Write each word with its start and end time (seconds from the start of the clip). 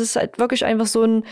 Es 0.00 0.10
ist 0.10 0.16
halt 0.16 0.38
wirklich 0.38 0.64
einfach 0.64 0.86
so 0.86 1.04
ein 1.04 1.24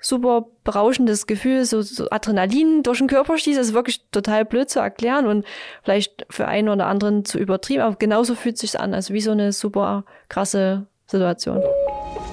super 0.00 0.46
berauschendes 0.64 1.26
Gefühl, 1.26 1.64
so, 1.64 1.82
so 1.82 2.08
Adrenalin 2.10 2.82
durch 2.82 2.98
den 2.98 3.08
Körper 3.08 3.36
schießt. 3.36 3.58
Das 3.58 3.68
ist 3.68 3.74
wirklich 3.74 4.02
total 4.10 4.44
blöd 4.44 4.70
zu 4.70 4.80
erklären 4.80 5.26
und 5.26 5.44
vielleicht 5.82 6.26
für 6.30 6.46
einen 6.46 6.68
oder 6.68 6.86
anderen 6.86 7.24
zu 7.24 7.38
übertrieben, 7.38 7.82
aber 7.82 7.96
genauso 7.96 8.34
fühlt 8.34 8.54
es 8.54 8.60
sich 8.60 8.80
an, 8.80 8.94
also 8.94 9.12
wie 9.14 9.20
so 9.20 9.32
eine 9.32 9.52
super 9.52 10.04
krasse 10.28 10.86
Situation. 11.06 11.62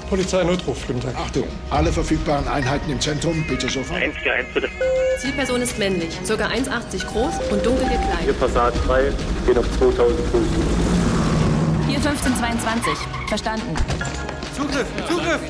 Polizeinotruf, 0.10 0.86
guten 0.86 1.02
Tag. 1.02 1.16
Achtung, 1.16 1.46
alle 1.72 1.92
verfügbaren 1.92 2.48
Einheiten 2.48 2.92
im 2.92 3.02
Zentrum, 3.02 3.44
bitte 3.48 3.68
sofort. 3.68 4.00
141 4.00 4.54
bitte. 4.54 4.70
Zielperson 5.18 5.62
ist 5.62 5.80
männlich, 5.80 6.20
ca. 6.28 6.34
1,80 6.34 7.06
groß 7.08 7.52
und 7.52 7.66
dunkel 7.66 7.90
Hier 7.90 7.98
gekleidet. 7.98 8.40
Passat 8.40 8.74
3, 8.86 9.12
gehen 9.48 9.58
auf 9.58 9.78
2000 9.80 10.20
Fuß. 10.28 10.48
Hier 11.88 11.98
1522. 11.98 12.94
Verstanden. 13.28 13.76
Zugriff, 14.56 14.88
Zugriff! 15.06 15.42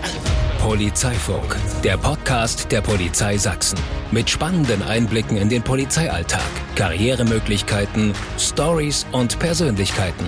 Polizeifunk, 0.57 1.55
der 1.83 1.95
Podcast 1.95 2.71
der 2.71 2.81
Polizei 2.81 3.37
Sachsen. 3.37 3.77
Mit 4.09 4.27
spannenden 4.27 4.81
Einblicken 4.81 5.37
in 5.37 5.47
den 5.47 5.61
Polizeialltag, 5.61 6.41
Karrieremöglichkeiten, 6.75 8.13
Stories 8.39 9.05
und 9.11 9.37
Persönlichkeiten. 9.37 10.25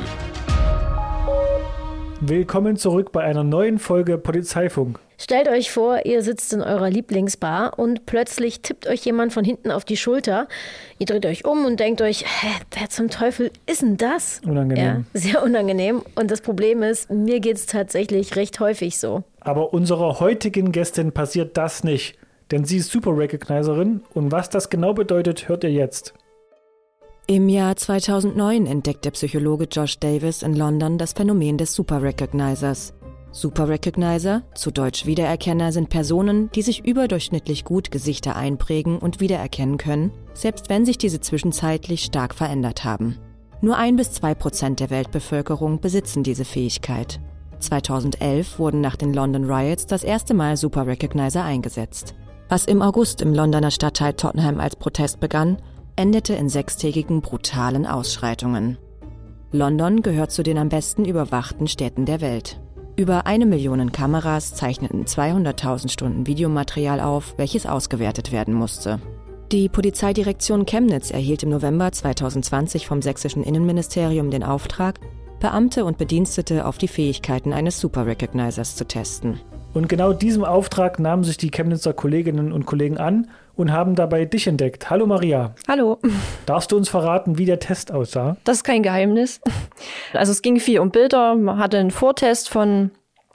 Willkommen 2.22 2.78
zurück 2.78 3.12
bei 3.12 3.24
einer 3.24 3.44
neuen 3.44 3.80
Folge 3.80 4.20
Polizeifunk. 4.20 5.00
Stellt 5.20 5.48
euch 5.48 5.72
vor, 5.72 6.06
ihr 6.06 6.22
sitzt 6.22 6.54
in 6.54 6.62
eurer 6.62 6.92
Lieblingsbar 6.92 7.80
und 7.80 8.06
plötzlich 8.06 8.62
tippt 8.62 8.86
euch 8.88 9.04
jemand 9.04 9.34
von 9.34 9.44
hinten 9.44 9.72
auf 9.72 9.84
die 9.84 9.98
Schulter. 9.98 10.48
Ihr 11.00 11.08
dreht 11.08 11.26
euch 11.26 11.44
um 11.44 11.66
und 11.66 11.80
denkt 11.80 12.04
euch, 12.04 12.22
hä, 12.22 12.48
wer 12.78 12.90
zum 12.90 13.10
Teufel 13.10 13.50
ist 13.66 13.82
denn 13.82 13.98
das? 13.98 14.42
Unangenehm. 14.46 14.86
Ja, 15.14 15.20
sehr 15.20 15.42
unangenehm. 15.44 16.04
Und 16.14 16.30
das 16.30 16.42
Problem 16.42 16.84
ist, 16.84 17.10
mir 17.10 17.40
geht 17.40 17.58
es 17.58 17.66
tatsächlich 17.66 18.36
recht 18.36 18.60
häufig 18.60 19.00
so. 19.00 19.24
Aber 19.40 19.74
unserer 19.74 20.20
heutigen 20.20 20.72
Gästin 20.72 21.12
passiert 21.12 21.58
das 21.58 21.84
nicht, 21.84 22.16
denn 22.52 22.66
sie 22.66 22.78
ist 22.78 22.92
Super 22.92 23.18
Recognizerin 23.18 24.04
und 24.14 24.32
was 24.32 24.52
das 24.52 24.70
genau 24.70 24.94
bedeutet, 24.94 25.50
hört 25.50 25.64
ihr 25.64 25.72
jetzt. 25.72 26.14
Im 27.26 27.50
Jahr 27.50 27.76
2009 27.76 28.68
entdeckt 28.68 29.04
der 29.04 29.12
Psychologe 29.12 29.68
Josh 29.70 30.00
Davis 30.00 30.44
in 30.44 30.56
London 30.56 30.98
das 30.98 31.14
Phänomen 31.14 31.58
des 31.58 31.74
Super 31.74 32.02
Recognizers. 32.02 32.94
Super 33.32 33.68
Recognizer, 33.70 34.44
zu 34.56 34.72
Deutsch 34.72 35.06
Wiedererkenner, 35.06 35.72
sind 35.72 35.90
Personen, 35.90 36.50
die 36.52 36.62
sich 36.62 36.86
überdurchschnittlich 36.86 37.66
gut 37.66 37.92
Gesichter 37.92 38.36
einprägen 38.36 38.98
und 38.98 39.20
wiedererkennen 39.20 39.78
können, 39.78 40.12
selbst 40.34 40.70
wenn 40.70 40.86
sich 40.86 40.98
diese 40.98 41.20
zwischenzeitlich 41.20 42.04
stark 42.04 42.34
verändert 42.34 42.84
haben. 42.84 43.18
Nur 43.62 43.78
ein 43.78 43.96
bis 43.96 44.12
zwei 44.12 44.34
Prozent 44.34 44.80
der 44.80 44.90
Weltbevölkerung 44.90 45.80
besitzen 45.80 46.24
diese 46.24 46.46
Fähigkeit. 46.46 47.20
2011 47.60 48.60
wurden 48.60 48.82
nach 48.82 48.96
den 48.96 49.14
London 49.14 49.46
Riots 49.46 49.88
das 49.88 50.04
erste 50.04 50.34
Mal 50.34 50.58
Super 50.58 50.86
Recognizer 50.86 51.44
eingesetzt. 51.44 52.16
Was 52.50 52.66
im 52.66 52.82
August 52.82 53.22
im 53.22 53.34
Londoner 53.34 53.72
Stadtteil 53.72 54.14
Tottenham 54.14 54.60
als 54.60 54.76
Protest 54.76 55.20
begann, 55.20 55.58
endete 55.96 56.34
in 56.34 56.50
sechstägigen 56.50 57.22
brutalen 57.22 57.86
Ausschreitungen. 57.86 58.78
London 59.52 60.02
gehört 60.02 60.32
zu 60.32 60.44
den 60.44 60.58
am 60.58 60.70
besten 60.70 61.04
überwachten 61.06 61.68
Städten 61.68 62.06
der 62.06 62.22
Welt. 62.22 62.60
Über 63.00 63.28
eine 63.28 63.46
Million 63.46 63.92
Kameras 63.92 64.56
zeichneten 64.56 65.06
200.000 65.06 65.92
Stunden 65.92 66.26
Videomaterial 66.26 67.00
auf, 67.00 67.36
welches 67.38 67.68
ausgewertet 67.68 68.32
werden 68.32 68.56
musste. 68.56 69.00
Die 69.52 69.70
Polizeidirektion 69.70 70.66
Chemnitz 70.66 71.12
erhielt 71.12 71.44
im 71.44 71.50
November 71.50 71.92
2020 71.92 72.88
vom 72.88 73.04
sächsischen 73.04 73.44
Innenministerium 73.44 74.32
den 74.32 74.44
Auftrag, 74.44 75.00
Beamte 75.40 75.86
und 75.86 76.00
Bedienstete 76.00 76.66
auf 76.66 76.80
die 76.80 76.88
Fähigkeiten 76.88 77.54
eines 77.54 77.80
Super 77.80 78.08
Recognizers 78.08 78.76
zu 78.76 78.88
testen. 78.88 79.40
Und 79.76 79.90
genau 79.90 80.12
diesem 80.12 80.44
Auftrag 80.44 80.98
nahmen 81.00 81.24
sich 81.24 81.38
die 81.38 81.52
Chemnitzer 81.52 81.94
Kolleginnen 81.94 82.52
und 82.52 82.66
Kollegen 82.66 82.98
an 82.98 83.28
und 83.58 83.72
haben 83.72 83.96
dabei 83.96 84.26
dich 84.26 84.48
entdeckt. 84.48 84.90
Hallo 84.90 85.06
Maria, 85.06 85.56
Hallo, 85.68 86.00
darfst 86.46 86.72
du 86.72 86.78
uns 86.78 86.90
verraten, 86.90 87.38
wie 87.38 87.46
der 87.46 87.60
Test 87.60 87.92
aussah? 87.92 88.38
das 88.44 88.58
ist 88.58 88.64
kein 88.64 88.84
Geheimnis. 88.84 89.42
Also 90.14 90.32
es 90.32 90.42
ging 90.42 90.60
viel 90.60 90.80
um 90.80 90.92
Bilder. 90.92 91.36
Man 91.36 91.58
hatte 91.58 91.78
einen 91.78 91.92
Vortest 91.92 92.50
von 92.50 92.92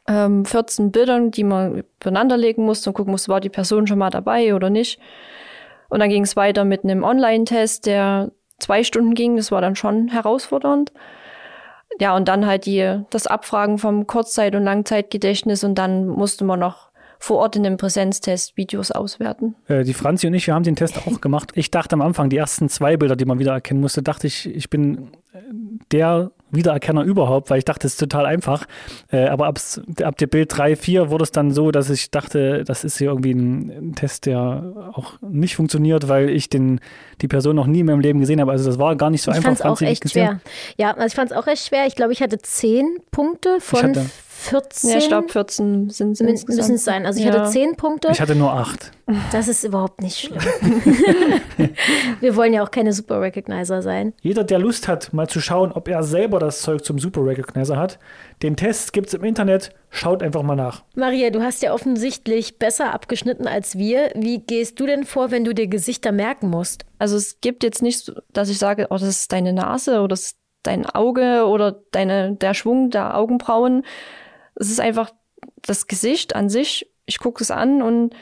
ähm, 0.09 0.45
14 0.45 0.91
Bildern, 0.93 1.31
die 1.31 1.45
man 1.45 1.83
übereinander 2.01 2.37
legen 2.37 2.65
musste 2.65 2.91
und 2.91 2.95
gucken 2.95 3.11
musste, 3.11 3.31
war 3.31 3.41
die 3.41 3.49
Person 3.51 3.87
schon 3.87 3.99
mal 3.99 4.11
dabei 4.11 4.55
oder 4.55 4.71
nicht. 4.71 4.99
Und 5.89 6.01
dann 6.01 6.09
ging 6.09 6.23
es 6.23 6.37
weiter 6.37 6.65
mit 6.65 6.85
einem 6.85 7.05
Online-Test, 7.05 7.87
der 7.87 8.31
zwei 8.59 8.83
Stunden 8.85 9.15
ging. 9.15 9.37
Das 9.37 9.53
war 9.53 9.61
dann 9.61 9.77
schon 9.77 10.09
herausfordernd. 10.09 10.93
Ja, 12.01 12.17
und 12.17 12.29
dann 12.29 12.47
halt 12.47 12.65
die, 12.65 13.01
das 13.11 13.27
Abfragen 13.27 13.77
vom 13.79 14.07
Kurzzeit- 14.07 14.55
und 14.55 14.65
Langzeitgedächtnis 14.65 15.63
und 15.63 15.75
dann 15.75 16.07
musste 16.07 16.45
man 16.45 16.59
noch 16.59 16.92
vor 17.23 17.39
Ort 17.39 17.55
in 17.55 17.63
dem 17.63 17.77
Präsenztest 17.77 18.57
Videos 18.57 18.91
auswerten. 18.91 19.55
Äh, 19.69 19.85
die 19.85 19.95
Franzi 19.95 20.27
und 20.27 20.35
ich, 20.35 20.49
wir 20.49 20.55
haben 20.55 20.65
den 20.65 20.75
Test 20.75 20.99
auch 21.07 21.21
gemacht. 21.21 21.53
Ich 21.55 21.71
dachte 21.71 21.95
am 21.95 22.03
Anfang, 22.03 22.31
die 22.31 22.37
ersten 22.37 22.69
zwei 22.69 22.97
Bilder, 22.97 23.15
die 23.15 23.25
man 23.25 23.39
wiedererkennen 23.39 23.81
musste, 23.81 24.03
dachte 24.03 24.27
ich, 24.27 24.53
ich 24.53 24.71
bin 24.71 25.13
äh, 25.33 25.39
der 25.93 26.33
Wiedererkenner 26.51 27.05
überhaupt, 27.05 27.49
weil 27.49 27.59
ich 27.59 27.65
dachte, 27.65 27.87
es 27.87 27.93
ist 27.95 28.01
total 28.01 28.27
einfach. 28.27 28.67
Äh, 29.13 29.29
aber 29.29 29.47
abs, 29.47 29.81
ab 30.03 30.19
der 30.19 30.27
Bild 30.27 30.57
3, 30.57 30.75
4 30.75 31.11
wurde 31.11 31.23
es 31.23 31.31
dann 31.31 31.53
so, 31.53 31.71
dass 31.71 31.91
ich 31.91 32.11
dachte, 32.11 32.65
das 32.65 32.83
ist 32.83 32.99
hier 32.99 33.11
irgendwie 33.11 33.33
ein, 33.35 33.71
ein 33.71 33.95
Test, 33.95 34.27
der 34.27 34.91
auch 34.93 35.15
nicht 35.23 35.55
funktioniert, 35.55 36.09
weil 36.09 36.29
ich 36.29 36.49
den, 36.49 36.81
die 37.21 37.29
Person 37.29 37.55
noch 37.55 37.69
nie 37.69 37.81
in 37.81 37.87
meinem 37.87 38.01
Leben 38.01 38.19
gesehen 38.19 38.41
habe. 38.41 38.51
Also 38.51 38.69
das 38.69 38.81
war 38.81 38.97
gar 38.97 39.11
nicht 39.11 39.23
so 39.23 39.31
Ich 39.31 39.37
einfach. 39.37 39.51
fand 39.51 39.61
es 39.61 39.65
auch 39.65 39.81
ich 39.81 39.89
echt 39.89 40.11
schwer. 40.11 40.41
Ja, 40.77 40.91
also 40.95 41.07
ich 41.07 41.15
fand 41.15 41.31
es 41.31 41.37
auch 41.37 41.47
echt 41.47 41.69
schwer. 41.69 41.87
Ich 41.87 41.95
glaube, 41.95 42.13
ich 42.13 42.21
hatte 42.21 42.39
10 42.39 42.99
Punkte 43.13 43.59
von 43.61 43.95
14. 44.43 44.91
Ja, 44.91 44.99
ich 44.99 45.09
glaube 45.09 45.29
14 45.29 45.91
sind 45.91 46.21
insgesamt. 46.21 46.49
müssen 46.59 46.75
es 46.77 46.85
sein. 46.85 47.07
Also 47.07 47.21
ich 47.21 47.27
Ja. 47.27 47.33
hatte 47.33 47.51
10 47.51 47.77
Punkte. 47.77 48.09
Ich 48.13 48.21
hatte 48.21 48.35
nur 48.35 48.53
acht. 48.53 48.91
Das 49.31 49.49
ist 49.49 49.65
überhaupt 49.65 50.01
nicht 50.03 50.19
schlimm. 50.19 50.39
Wir 52.21 52.37
wollen 52.37 52.53
ja 52.53 52.63
auch 52.63 52.71
keine 52.71 52.93
Super 52.93 53.21
Recognizer 53.21 53.83
sein. 53.83 54.13
Jeder, 54.23 54.45
der 54.45 54.59
Lust 54.59 54.89
hat, 54.89 55.13
mal 55.13 55.29
zu 55.29 55.41
schauen, 55.41 55.73
ob 55.73 55.89
er 55.89 56.03
selber 56.03 56.39
das 56.39 56.63
Zeug 56.63 56.85
zum 56.85 56.99
Super 56.99 57.25
Recognizer 57.25 57.77
hat, 57.77 57.99
den 58.43 58.57
Test 58.57 58.93
gibt 58.93 59.09
es 59.09 59.15
im 59.15 59.25
Internet. 59.25 59.71
Schaut 59.91 60.23
einfach 60.23 60.43
mal 60.43 60.57
nach. 60.57 60.83
Maria, 60.95 61.31
du 61.31 61.43
hast 61.43 61.63
ja 61.63 61.73
offensichtlich 61.75 62.59
besser 62.59 62.95
abgeschnitten 62.95 63.47
als 63.47 63.77
wir. 63.77 64.11
Wie 64.15 64.39
gehst 64.39 64.81
du 64.81 64.87
denn 64.87 65.05
vor, 65.05 65.31
wenn 65.31 65.45
du 65.45 65.53
dir 65.55 65.67
Gesichter 65.67 66.13
merken 66.13 66.49
musst? 66.49 66.85
Also 66.99 67.17
es 67.17 67.41
gibt 67.41 67.63
jetzt 67.63 67.83
nicht, 67.83 68.13
dass 68.33 68.49
ich 68.49 68.59
sage, 68.59 68.87
oh, 68.91 68.95
das 68.95 69.03
ist 69.09 69.33
deine 69.33 69.53
Nase 69.53 69.99
oder 69.99 70.09
das 70.09 70.21
ist 70.23 70.37
dein 70.63 70.87
Auge 70.87 71.45
oder 71.47 71.81
deine, 71.91 72.35
der 72.37 72.55
Schwung 72.55 72.91
der 72.91 73.17
Augenbrauen. 73.17 73.85
Es 74.55 74.71
ist 74.71 74.81
einfach 74.81 75.11
das 75.63 75.87
Gesicht 75.87 76.35
an 76.35 76.49
sich. 76.49 76.91
Ich 77.07 77.19
gucke 77.19 77.43
es 77.43 77.51
an 77.51 77.83
und 77.83 78.15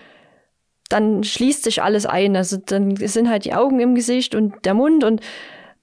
dann 0.89 1.23
schließt 1.23 1.65
sich 1.65 1.83
alles 1.83 2.07
ein. 2.07 2.37
Also 2.37 2.57
dann 2.57 2.97
sind 2.97 3.29
halt 3.29 3.45
die 3.45 3.55
Augen 3.55 3.81
im 3.81 3.95
Gesicht 3.95 4.35
und 4.35 4.65
der 4.65 4.75
Mund 4.75 5.05
und 5.05 5.21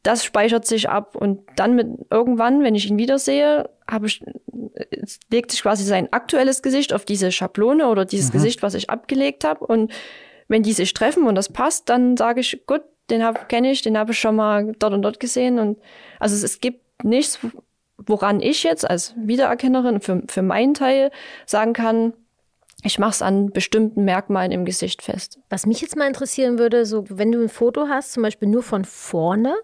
das 0.03 0.23
speichert 0.23 0.65
sich 0.65 0.89
ab. 0.89 1.15
Und 1.15 1.41
dann 1.55 1.75
mit 1.75 1.87
irgendwann, 2.09 2.63
wenn 2.63 2.75
ich 2.75 2.89
ihn 2.89 2.97
wiedersehe, 2.97 3.69
habe 3.89 4.07
ich, 4.07 4.23
es 4.91 5.19
legt 5.31 5.51
sich 5.51 5.61
quasi 5.61 5.83
sein 5.83 6.11
aktuelles 6.13 6.61
Gesicht 6.61 6.93
auf 6.93 7.05
diese 7.05 7.31
Schablone 7.31 7.87
oder 7.87 8.05
dieses 8.05 8.31
Gesicht, 8.31 8.63
was 8.63 8.73
ich 8.73 8.89
abgelegt 8.89 9.43
habe. 9.43 9.65
Und 9.65 9.91
wenn 10.47 10.63
die 10.63 10.73
sich 10.73 10.93
treffen 10.93 11.25
und 11.25 11.35
das 11.35 11.49
passt, 11.49 11.89
dann 11.89 12.15
sage 12.15 12.41
ich, 12.41 12.65
gut, 12.65 12.83
den 13.09 13.23
kenne 13.47 13.71
ich, 13.71 13.81
den 13.81 13.97
habe 13.97 14.11
ich 14.11 14.19
schon 14.19 14.35
mal 14.35 14.73
dort 14.79 14.93
und 14.93 15.01
dort 15.01 15.19
gesehen. 15.19 15.59
Und 15.59 15.79
also 16.19 16.35
es, 16.35 16.43
es 16.43 16.61
gibt 16.61 17.03
nichts, 17.03 17.39
woran 17.97 18.39
ich 18.39 18.63
jetzt 18.63 18.89
als 18.89 19.13
Wiedererkennerin 19.17 20.01
für, 20.01 20.21
für 20.27 20.41
meinen 20.41 20.73
Teil 20.73 21.11
sagen 21.45 21.73
kann, 21.73 22.13
ich 22.83 22.99
mache 22.99 23.11
es 23.11 23.21
an 23.21 23.49
bestimmten 23.51 24.05
Merkmalen 24.05 24.51
im 24.51 24.63
Gesicht 24.65 25.01
fest. 25.01 25.39
Was 25.49 25.65
mich 25.65 25.81
jetzt 25.81 25.95
mal 25.95 26.07
interessieren 26.07 26.59
würde, 26.59 26.85
so 26.85 27.05
wenn 27.09 27.31
du 27.31 27.41
ein 27.41 27.49
Foto 27.49 27.87
hast, 27.89 28.13
zum 28.13 28.23
Beispiel 28.23 28.47
nur 28.47 28.61
von 28.63 28.85
vorne, 28.85 29.55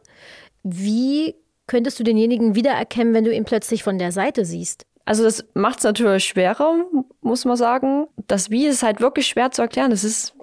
wie 0.64 1.36
könntest 1.68 2.00
du 2.00 2.04
denjenigen 2.04 2.56
wiedererkennen, 2.56 3.14
wenn 3.14 3.24
du 3.24 3.34
ihn 3.34 3.46
plötzlich 3.46 3.84
von 3.84 4.00
der 4.00 4.12
Seite 4.12 4.46
siehst? 4.46 4.86
Also 5.06 5.24
das 5.24 5.46
macht 5.54 5.80
es 5.80 5.84
natürlich 5.84 6.24
schwerer, 6.26 6.86
muss 7.22 7.46
man 7.46 7.58
sagen. 7.58 8.08
Das 8.28 8.50
Wie 8.50 8.66
ist 8.66 8.84
halt 8.84 9.02
wirklich 9.02 9.28
schwer 9.28 9.52
zu 9.52 9.62
erklären. 9.62 9.92
Es 9.92 10.04
ist, 10.04 10.34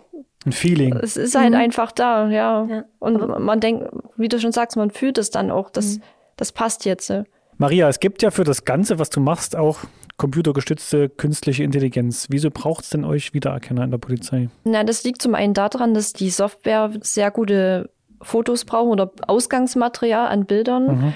Ein 0.44 0.52
Feeling. 0.52 0.94
es 0.96 1.16
ist 1.16 1.34
halt 1.34 1.54
einfach 1.54 1.92
da, 1.92 2.28
ja. 2.28 2.64
Ja, 2.66 2.84
Und 2.98 3.18
man 3.40 3.58
denkt, 3.60 3.88
wie 4.16 4.28
du 4.28 4.38
schon 4.38 4.52
sagst, 4.52 4.76
man 4.76 4.90
fühlt 4.90 5.16
es 5.18 5.30
dann 5.30 5.50
auch, 5.50 5.70
das, 5.70 5.98
das 6.36 6.52
passt 6.52 6.84
jetzt. 6.84 7.08
ja. 7.08 7.24
Maria, 7.60 7.90
es 7.90 8.00
gibt 8.00 8.22
ja 8.22 8.30
für 8.30 8.42
das 8.42 8.64
Ganze, 8.64 8.98
was 8.98 9.10
du 9.10 9.20
machst, 9.20 9.54
auch 9.54 9.80
computergestützte 10.16 11.10
künstliche 11.10 11.62
Intelligenz. 11.62 12.26
Wieso 12.30 12.48
braucht 12.50 12.84
es 12.84 12.90
denn 12.90 13.04
euch 13.04 13.34
Wiedererkenner 13.34 13.84
in 13.84 13.90
der 13.90 13.98
Polizei? 13.98 14.48
Na, 14.64 14.82
das 14.82 15.04
liegt 15.04 15.20
zum 15.20 15.34
einen 15.34 15.52
daran, 15.52 15.92
dass 15.92 16.14
die 16.14 16.30
Software 16.30 16.90
sehr 17.02 17.30
gute 17.30 17.90
Fotos 18.22 18.64
braucht 18.64 18.88
oder 18.88 19.12
Ausgangsmaterial 19.26 20.28
an 20.28 20.46
Bildern. 20.46 21.12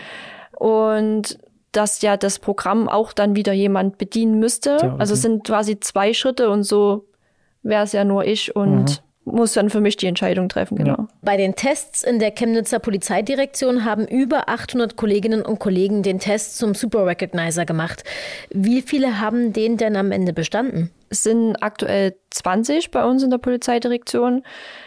Und 0.59 1.39
dass 1.73 2.03
ja 2.03 2.19
das 2.19 2.39
Programm 2.39 2.91
auch 2.91 3.15
dann 3.15 3.37
wieder 3.37 3.55
jemand 3.55 3.97
bedienen 3.97 4.39
müsste. 4.39 4.71
Ja, 4.71 4.77
okay. 4.77 4.97
Also 4.99 5.15
es 5.15 5.23
sind 5.23 5.45
quasi 5.45 5.81
zwei 5.81 6.13
Schritte 6.13 6.51
und 6.51 6.65
so 6.65 7.07
wäre 7.63 7.85
es 7.85 7.93
ja 7.93 8.05
nur 8.05 8.27
ich 8.27 8.55
und 8.55 9.03
muss 9.25 9.55
dann 9.55 9.71
für 9.71 9.81
mich 9.81 9.97
die 9.97 10.07
Entscheidung 10.07 10.49
treffen, 10.49 10.77
genau. 10.77 10.97
Ja. 10.99 11.09
Bei 11.23 11.37
den 11.37 11.55
Tests 11.55 12.03
in 12.03 12.19
der 12.19 12.31
Chemnitzer 12.31 12.79
Polizeidirektion 12.79 13.85
haben 13.85 14.07
über 14.07 14.49
800 14.49 14.97
Kolleginnen 14.97 15.43
und 15.43 15.59
Kollegen 15.59 16.03
den 16.03 16.19
Test 16.19 16.59
zum 16.59 16.75
Super 16.75 17.07
Recognizer 17.07 17.65
gemacht. 17.65 18.05
Wie 18.51 18.83
viele 18.83 19.21
haben 19.21 19.53
den 19.53 19.77
denn 19.77 19.97
am 19.97 20.13
Ende 20.13 20.33
bestanden? 20.33 20.91
Es 21.11 21.23
sind 21.23 21.57
aktuell 21.63 22.17
20 22.31 22.91
bei 22.91 23.05
uns 23.05 23.23
in 23.23 23.31
der 23.31 23.39
Polizeidirektion. 23.39 24.43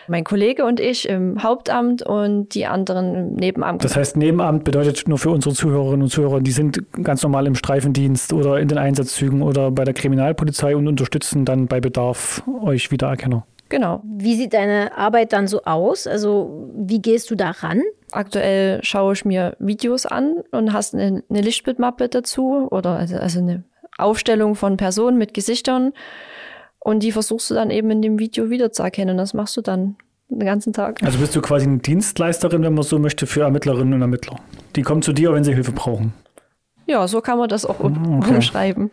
Mein 0.08 0.26
Kollege 0.26 0.66
und 0.66 0.80
ich 0.80 1.08
im 1.08 1.42
Hauptamt 1.42 2.02
und 2.02 2.54
die 2.54 2.66
anderen 2.66 3.16
im 3.16 3.34
Nebenamt. 3.36 3.84
Das 3.84 3.96
heißt, 3.96 4.18
Nebenamt 4.18 4.66
bedeutet 4.66 5.08
nur 5.08 5.18
für 5.20 5.30
unsere 5.30 5.56
Zuhörerinnen 5.56 6.02
und 6.02 6.10
Zuhörer, 6.10 6.42
die 6.42 6.52
sind 6.52 6.84
ganz 7.02 7.24
normal 7.24 7.48
im 7.48 7.56
Streifendienst 7.56 8.34
oder 8.34 8.60
in 8.60 8.68
den 8.68 8.78
Einsatzzügen 8.78 9.42
oder 9.42 9.72
bei 9.72 9.86
der 9.86 9.94
Kriminalpolizei 9.94 10.76
und 10.76 10.88
unterstützen 10.88 11.46
dann 11.46 11.68
bei 11.68 11.80
Bedarf 11.80 12.44
euch 12.62 12.92
Wiedererkenner. 12.92 13.46
Genau. 13.70 14.02
Wie 14.04 14.36
sieht 14.36 14.54
deine 14.54 14.98
Arbeit 14.98 15.34
dann 15.34 15.48
so 15.48 15.64
aus? 15.64 16.08
Also 16.08 16.70
wie 16.76 17.02
gehst 17.02 17.30
du 17.32 17.36
da 17.36 17.52
ran? 17.52 17.82
Aktuell 18.12 18.80
schaue 18.84 19.14
ich 19.14 19.26
mir 19.26 19.56
Videos 19.60 20.06
an 20.06 20.44
und 20.52 20.74
hast 20.74 20.96
eine, 20.96 21.24
eine 21.30 21.42
Lichtbildmappe 21.42 22.08
dazu 22.08 22.68
oder 22.72 22.92
also, 22.92 23.18
also 23.18 23.40
eine 23.40 23.64
Aufstellung 23.98 24.56
von 24.56 24.78
Personen 24.78 25.18
mit 25.18 25.34
Gesichtern 25.34 25.92
und 26.80 27.04
die 27.04 27.12
versuchst 27.12 27.50
du 27.50 27.54
dann 27.54 27.70
eben 27.70 27.92
in 27.92 28.02
dem 28.02 28.20
Video 28.20 28.50
wiederzuerkennen. 28.50 29.18
Das 29.18 29.34
machst 29.34 29.58
du 29.58 29.62
dann 29.62 29.98
den 30.30 30.46
ganzen 30.46 30.74
Tag. 30.74 31.04
Also 31.04 31.20
bist 31.20 31.36
du 31.36 31.42
quasi 31.42 31.66
eine 31.66 31.80
Dienstleisterin, 31.80 32.64
wenn 32.64 32.74
man 32.74 32.84
so 32.84 33.00
möchte, 33.00 33.28
für 33.28 33.42
Ermittlerinnen 33.42 33.94
und 33.94 34.02
Ermittler. 34.02 34.40
Die 34.76 34.84
kommen 34.84 35.02
zu 35.02 35.14
dir, 35.14 35.34
wenn 35.34 35.44
sie 35.44 35.54
Hilfe 35.54 35.72
brauchen. 35.72 36.14
Ja, 36.86 37.06
so 37.08 37.20
kann 37.20 37.38
man 37.38 37.50
das 37.50 37.66
auch 37.66 37.82
ah, 37.82 37.92
okay. 38.20 38.36
umschreiben. 38.36 38.92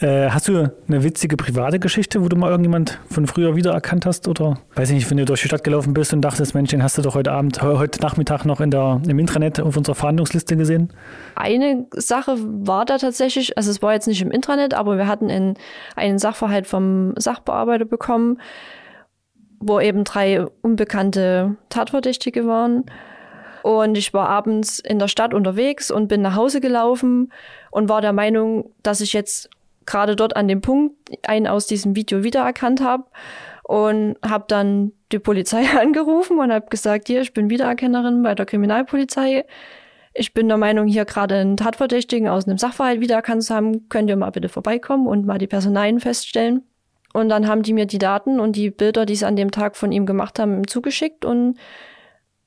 Äh, 0.00 0.28
hast 0.28 0.48
du 0.48 0.70
eine 0.88 1.04
witzige 1.04 1.36
private 1.38 1.78
Geschichte, 1.78 2.22
wo 2.22 2.28
du 2.28 2.36
mal 2.36 2.50
irgendjemand 2.50 2.98
von 3.10 3.26
früher 3.26 3.56
wiedererkannt 3.56 4.04
hast? 4.04 4.28
Oder 4.28 4.58
weiß 4.74 4.90
ich 4.90 4.96
nicht, 4.96 5.10
wenn 5.10 5.16
du 5.16 5.24
durch 5.24 5.40
die 5.40 5.48
Stadt 5.48 5.64
gelaufen 5.64 5.94
bist 5.94 6.12
und 6.12 6.20
dachtest, 6.20 6.54
Mensch, 6.54 6.70
den 6.70 6.82
hast 6.82 6.98
du 6.98 7.02
doch 7.02 7.14
heute 7.14 7.32
Abend, 7.32 7.62
heute 7.62 8.02
Nachmittag 8.02 8.44
noch 8.44 8.60
in 8.60 8.70
der, 8.70 9.00
im 9.08 9.18
Intranet 9.18 9.58
auf 9.58 9.76
unserer 9.76 9.94
Verhandlungsliste 9.94 10.56
gesehen? 10.56 10.92
Eine 11.34 11.86
Sache 11.94 12.36
war 12.38 12.84
da 12.84 12.98
tatsächlich, 12.98 13.56
also 13.56 13.70
es 13.70 13.80
war 13.80 13.94
jetzt 13.94 14.06
nicht 14.06 14.20
im 14.20 14.30
Intranet, 14.30 14.74
aber 14.74 14.98
wir 14.98 15.06
hatten 15.06 15.30
in, 15.30 15.54
einen 15.94 16.18
Sachverhalt 16.18 16.66
vom 16.66 17.14
Sachbearbeiter 17.16 17.86
bekommen, 17.86 18.38
wo 19.60 19.80
eben 19.80 20.04
drei 20.04 20.44
unbekannte 20.60 21.56
Tatverdächtige 21.70 22.46
waren. 22.46 22.84
Und 23.62 23.96
ich 23.96 24.12
war 24.12 24.28
abends 24.28 24.78
in 24.78 24.98
der 24.98 25.08
Stadt 25.08 25.32
unterwegs 25.32 25.90
und 25.90 26.06
bin 26.06 26.20
nach 26.20 26.36
Hause 26.36 26.60
gelaufen 26.60 27.32
und 27.70 27.88
war 27.88 28.00
der 28.00 28.12
Meinung, 28.12 28.70
dass 28.82 29.00
ich 29.00 29.12
jetzt 29.12 29.50
gerade 29.86 30.16
dort 30.16 30.36
an 30.36 30.48
dem 30.48 30.60
Punkt 30.60 30.94
einen 31.26 31.46
aus 31.46 31.66
diesem 31.66 31.96
Video 31.96 32.22
wiedererkannt 32.22 32.80
habe 32.80 33.04
und 33.62 34.16
habe 34.24 34.44
dann 34.48 34.92
die 35.12 35.18
Polizei 35.18 35.64
angerufen 35.80 36.38
und 36.38 36.52
habe 36.52 36.66
gesagt, 36.68 37.08
hier, 37.08 37.20
ich 37.20 37.32
bin 37.32 37.50
Wiedererkennerin 37.50 38.22
bei 38.22 38.34
der 38.34 38.46
Kriminalpolizei. 38.46 39.44
Ich 40.14 40.32
bin 40.32 40.48
der 40.48 40.56
Meinung, 40.56 40.86
hier 40.86 41.04
gerade 41.04 41.34
einen 41.36 41.56
Tatverdächtigen 41.56 42.28
aus 42.28 42.46
einem 42.46 42.58
Sachverhalt 42.58 43.00
wiedererkannt 43.00 43.42
zu 43.44 43.54
haben. 43.54 43.88
Könnt 43.88 44.08
ihr 44.08 44.16
mal 44.16 44.30
bitte 44.30 44.48
vorbeikommen 44.48 45.06
und 45.06 45.26
mal 45.26 45.38
die 45.38 45.46
Personalien 45.46 46.00
feststellen? 46.00 46.62
Und 47.12 47.28
dann 47.28 47.48
haben 47.48 47.62
die 47.62 47.72
mir 47.72 47.86
die 47.86 47.98
Daten 47.98 48.40
und 48.40 48.56
die 48.56 48.70
Bilder, 48.70 49.04
die 49.04 49.16
sie 49.16 49.24
an 49.24 49.36
dem 49.36 49.50
Tag 49.50 49.76
von 49.76 49.92
ihm 49.92 50.06
gemacht 50.06 50.38
haben, 50.38 50.66
zugeschickt. 50.66 51.24
Und 51.24 51.58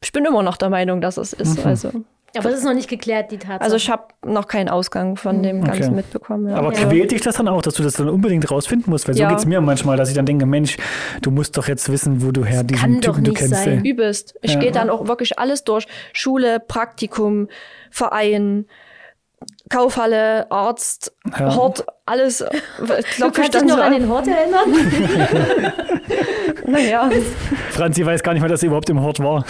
ich 0.01 0.11
bin 0.11 0.25
immer 0.25 0.43
noch 0.43 0.57
der 0.57 0.69
Meinung, 0.69 1.01
dass 1.01 1.17
es 1.17 1.33
ist. 1.33 1.59
Mhm. 1.59 1.65
Also 1.65 1.91
aber 2.37 2.49
es 2.49 2.59
ist 2.59 2.63
noch 2.63 2.73
nicht 2.73 2.89
geklärt, 2.89 3.31
die 3.31 3.37
Tatsache. 3.37 3.61
Also 3.61 3.75
ich 3.75 3.89
habe 3.89 4.03
noch 4.25 4.47
keinen 4.47 4.69
Ausgang 4.69 5.15
von 5.15 5.41
dem 5.41 5.61
okay. 5.61 5.71
Ganzen 5.71 5.95
mitbekommen. 5.95 6.49
Ja. 6.49 6.55
Aber 6.55 6.71
quält 6.71 7.11
dich 7.11 7.21
das 7.21 7.37
dann 7.37 7.47
auch, 7.47 7.61
dass 7.61 7.75
du 7.75 7.83
das 7.83 7.93
dann 7.93 8.09
unbedingt 8.09 8.49
rausfinden 8.49 8.89
musst? 8.89 9.07
Weil 9.07 9.15
so 9.15 9.21
ja. 9.21 9.29
geht 9.29 9.39
es 9.39 9.45
mir 9.45 9.61
manchmal, 9.61 9.97
dass 9.97 10.09
ich 10.09 10.15
dann 10.15 10.25
denke, 10.25 10.45
Mensch, 10.45 10.77
du 11.21 11.31
musst 11.31 11.57
doch 11.57 11.67
jetzt 11.67 11.89
wissen, 11.91 12.23
wo 12.25 12.31
du 12.31 12.45
her 12.45 12.63
diesen 12.63 12.81
Kann 12.81 13.01
Typen 13.01 13.23
du 13.23 13.33
kennst. 13.33 13.63
Sein. 13.63 13.83
Übelst. 13.83 14.35
Ich 14.41 14.53
ja. 14.53 14.59
gehe 14.59 14.71
dann 14.71 14.89
auch 14.89 15.07
wirklich 15.07 15.39
alles 15.39 15.63
durch. 15.63 15.87
Schule, 16.13 16.59
Praktikum, 16.59 17.47
Verein, 17.89 18.65
Kaufhalle, 19.69 20.49
Arzt, 20.51 21.13
ja. 21.37 21.55
Hort, 21.55 21.85
alles. 22.05 22.39
Du 23.19 23.31
kannst 23.31 23.53
dich 23.53 23.61
noch 23.63 23.77
so 23.77 23.81
an 23.81 23.93
den 23.93 24.09
Hort 24.09 24.27
erinnern? 24.27 24.69
naja. 26.65 27.09
Franzi 27.71 28.05
weiß 28.05 28.23
gar 28.23 28.33
nicht 28.33 28.41
mehr, 28.41 28.49
dass 28.49 28.61
sie 28.61 28.67
überhaupt 28.67 28.89
im 28.89 29.01
Hort 29.01 29.19
war. 29.19 29.45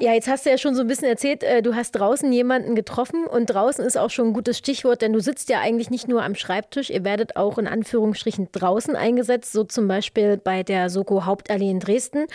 ja, 0.00 0.14
jetzt 0.14 0.28
hast 0.28 0.46
du 0.46 0.50
ja 0.50 0.58
schon 0.58 0.74
so 0.74 0.80
ein 0.80 0.88
bisschen 0.88 1.08
erzählt, 1.08 1.42
äh, 1.42 1.62
du 1.62 1.74
hast 1.74 1.92
draußen 1.92 2.32
jemanden 2.32 2.74
getroffen 2.74 3.26
und 3.26 3.46
draußen 3.46 3.84
ist 3.84 3.98
auch 3.98 4.10
schon 4.10 4.28
ein 4.28 4.32
gutes 4.32 4.58
Stichwort, 4.58 5.02
denn 5.02 5.12
du 5.12 5.20
sitzt 5.20 5.50
ja 5.50 5.60
eigentlich 5.60 5.90
nicht 5.90 6.08
nur 6.08 6.22
am 6.22 6.34
Schreibtisch, 6.34 6.90
ihr 6.90 7.04
werdet 7.04 7.36
auch 7.36 7.58
in 7.58 7.66
Anführungsstrichen 7.66 8.48
draußen 8.52 8.96
eingesetzt, 8.96 9.52
so 9.52 9.64
zum 9.64 9.88
Beispiel 9.88 10.38
bei 10.38 10.62
der 10.62 10.88
Soko 10.90 11.26
Hauptallee 11.26 11.70
in 11.70 11.80
Dresden. 11.80 12.26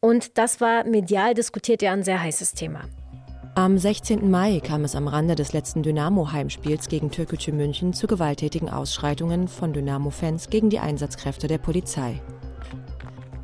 Und 0.00 0.36
das 0.36 0.60
war 0.60 0.84
medial 0.84 1.34
diskutiert 1.34 1.80
ja 1.80 1.92
ein 1.92 2.02
sehr 2.02 2.20
heißes 2.22 2.52
Thema. 2.52 2.80
Am 3.56 3.78
16. 3.78 4.28
Mai 4.28 4.58
kam 4.58 4.82
es 4.82 4.96
am 4.96 5.06
Rande 5.06 5.36
des 5.36 5.52
letzten 5.52 5.84
Dynamo-Heimspiels 5.84 6.88
gegen 6.88 7.12
Türkgücü 7.12 7.52
München 7.52 7.92
zu 7.92 8.08
gewalttätigen 8.08 8.68
Ausschreitungen 8.68 9.46
von 9.46 9.72
Dynamo-Fans 9.72 10.50
gegen 10.50 10.70
die 10.70 10.80
Einsatzkräfte 10.80 11.46
der 11.46 11.58
Polizei. 11.58 12.20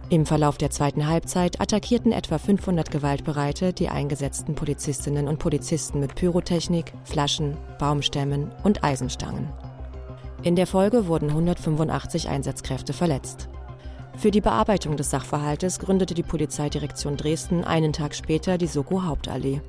Im 0.08 0.26
Verlauf 0.26 0.58
der 0.58 0.70
zweiten 0.70 1.06
Halbzeit 1.06 1.60
attackierten 1.60 2.10
etwa 2.10 2.38
500 2.38 2.90
Gewaltbereite 2.90 3.72
die 3.72 3.88
eingesetzten 3.88 4.56
Polizistinnen 4.56 5.28
und 5.28 5.38
Polizisten 5.38 6.00
mit 6.00 6.16
Pyrotechnik, 6.16 6.92
Flaschen, 7.04 7.56
Baumstämmen 7.78 8.50
und 8.64 8.82
Eisenstangen. 8.82 9.48
In 10.42 10.56
der 10.56 10.66
Folge 10.66 11.06
wurden 11.06 11.28
185 11.28 12.28
Einsatzkräfte 12.28 12.94
verletzt. 12.94 13.48
Für 14.16 14.32
die 14.32 14.40
Bearbeitung 14.40 14.96
des 14.96 15.10
Sachverhaltes 15.10 15.78
gründete 15.78 16.14
die 16.14 16.24
Polizeidirektion 16.24 17.16
Dresden 17.16 17.62
einen 17.62 17.92
Tag 17.92 18.16
später 18.16 18.58
die 18.58 18.66
Soko 18.66 19.04
Hauptallee. 19.04 19.60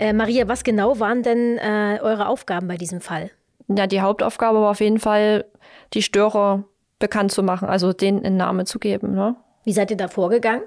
Äh, 0.00 0.14
Maria, 0.14 0.48
was 0.48 0.64
genau 0.64 0.98
waren 0.98 1.22
denn 1.22 1.58
äh, 1.58 1.98
eure 2.00 2.26
Aufgaben 2.26 2.66
bei 2.66 2.78
diesem 2.78 3.02
Fall? 3.02 3.30
Ja, 3.68 3.86
die 3.86 4.00
Hauptaufgabe 4.00 4.58
war 4.62 4.70
auf 4.70 4.80
jeden 4.80 4.98
Fall, 4.98 5.44
die 5.92 6.02
Störer 6.02 6.64
bekannt 6.98 7.32
zu 7.32 7.42
machen, 7.42 7.68
also 7.68 7.92
denen 7.92 8.24
einen 8.24 8.38
Namen 8.38 8.64
zu 8.64 8.78
geben. 8.78 9.14
Ne? 9.14 9.36
Wie 9.64 9.74
seid 9.74 9.90
ihr 9.90 9.98
da 9.98 10.08
vorgegangen? 10.08 10.62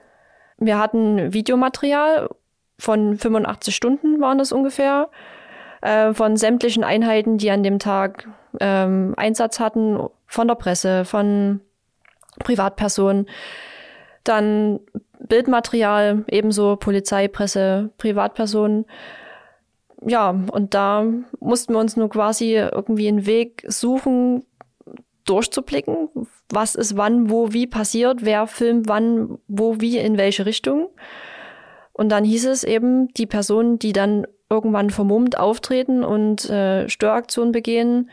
Wir 0.57 0.77
hatten 0.77 1.33
Videomaterial 1.33 2.29
von 2.77 3.17
85 3.17 3.75
Stunden 3.75 4.21
waren 4.21 4.37
das 4.37 4.51
ungefähr, 4.51 5.09
äh, 5.81 6.13
von 6.13 6.37
sämtlichen 6.37 6.83
Einheiten, 6.83 7.39
die 7.39 7.49
an 7.49 7.63
dem 7.63 7.79
Tag 7.79 8.29
ähm, 8.59 9.15
Einsatz 9.17 9.59
hatten, 9.59 9.99
von 10.27 10.47
der 10.47 10.55
Presse, 10.55 11.05
von 11.05 11.59
Privatpersonen. 12.43 13.27
Dann 14.23 14.79
Bildmaterial, 15.19 16.23
ebenso 16.27 16.75
Polizei, 16.75 17.27
Presse, 17.27 17.89
Privatpersonen 17.97 18.85
ja, 20.05 20.29
und 20.51 20.73
da 20.73 21.05
mussten 21.39 21.73
wir 21.73 21.79
uns 21.79 21.95
nur 21.95 22.09
quasi 22.09 22.55
irgendwie 22.55 23.07
einen 23.07 23.25
Weg 23.25 23.63
suchen, 23.67 24.45
durchzublicken, 25.25 26.09
was 26.49 26.75
ist 26.75 26.97
wann, 26.97 27.29
wo, 27.29 27.53
wie 27.53 27.67
passiert, 27.67 28.25
wer 28.25 28.47
filmt 28.47 28.87
wann, 28.87 29.37
wo, 29.47 29.79
wie, 29.79 29.97
in 29.97 30.17
welche 30.17 30.45
Richtung. 30.45 30.89
Und 31.93 32.09
dann 32.09 32.23
hieß 32.23 32.45
es 32.47 32.63
eben, 32.63 33.07
die 33.13 33.27
Personen, 33.27 33.79
die 33.79 33.93
dann 33.93 34.25
irgendwann 34.49 34.89
vermummt 34.89 35.37
auftreten 35.37 36.03
und 36.03 36.49
äh, 36.49 36.89
Störaktionen 36.89 37.51
begehen, 37.51 38.09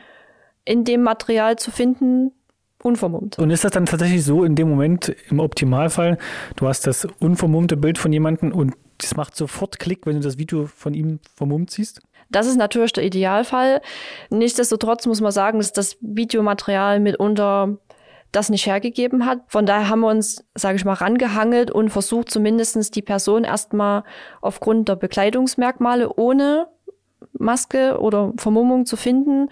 in 0.65 0.85
dem 0.85 1.03
Material 1.03 1.57
zu 1.57 1.71
finden, 1.71 2.33
unvermummt. 2.83 3.39
Und 3.39 3.51
ist 3.51 3.65
das 3.65 3.73
dann 3.73 3.87
tatsächlich 3.87 4.25
so 4.25 4.45
in 4.45 4.55
dem 4.55 4.69
Moment, 4.69 5.15
im 5.29 5.41
Optimalfall, 5.41 6.19
du 6.57 6.69
hast 6.69 6.87
das 6.87 7.07
unvermummte 7.19 7.77
Bild 7.77 7.99
von 7.99 8.13
jemandem 8.13 8.53
und 8.53 8.75
das 9.03 9.17
macht 9.17 9.37
sofort 9.37 9.79
Klick, 9.79 10.07
wenn 10.07 10.17
du 10.17 10.21
das 10.21 10.39
Video 10.39 10.67
von 10.67 10.95
ihm 10.95 11.21
vermummt 11.35 11.71
siehst? 11.71 12.01
Das 12.31 12.47
ist 12.47 12.57
natürlich 12.57 12.93
der 12.93 13.05
Idealfall. 13.05 13.81
Nichtsdestotrotz 14.31 15.07
muss 15.07 15.21
man 15.21 15.33
sagen, 15.33 15.59
dass 15.59 15.73
das 15.73 15.97
Videomaterial 16.01 17.01
mitunter 17.01 17.79
das 18.33 18.49
nicht 18.49 18.67
hergegeben 18.67 19.27
hat. 19.27 19.41
Von 19.49 19.67
daher 19.67 19.89
haben 19.89 20.01
wir 20.01 20.09
uns, 20.09 20.45
sage 20.55 20.77
ich 20.77 20.85
mal, 20.85 20.93
rangehangelt 20.93 21.71
und 21.71 21.91
versucht 21.91 22.31
zumindest 22.31 22.95
die 22.95 23.03
Person 23.03 23.43
erstmal 23.43 24.05
aufgrund 24.41 24.89
der 24.89 24.97
Bekleidungsmerkmale 24.97 26.15
ohne 26.15 26.69
Maske 27.33 27.99
oder 27.99 28.33
Vermummung 28.37 28.87
zu 28.87 28.97
finden 28.97 29.49